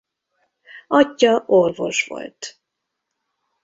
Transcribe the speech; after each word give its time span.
Atyja 0.87 1.43
orvos 1.45 2.05
volt. 2.07 2.59